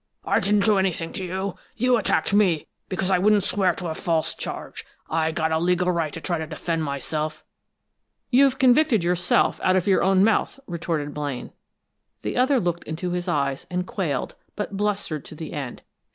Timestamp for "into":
12.85-13.11